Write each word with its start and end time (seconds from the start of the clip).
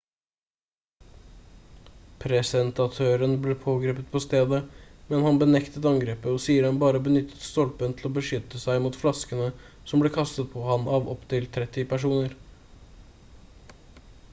presentatøren 2.23 3.33
ble 3.43 3.55
pågrepet 3.65 4.07
på 4.15 4.21
stedet 4.25 4.61
men 5.11 5.27
han 5.27 5.37
benektet 5.43 5.85
angrepet 5.91 6.31
og 6.33 6.41
sier 6.47 6.65
at 6.67 6.71
han 6.75 6.81
bare 6.85 7.03
benyttet 7.09 7.45
stolpen 7.49 7.95
til 8.01 8.09
å 8.11 8.13
beskytte 8.17 8.63
seg 8.65 8.81
mot 8.89 8.99
flaskene 9.05 9.51
som 9.91 10.05
ble 10.07 10.15
kastet 10.19 10.53
på 10.57 10.65
ham 10.71 10.89
av 10.97 11.15
opptil 11.17 11.49
30 11.61 11.89
personer 11.95 12.35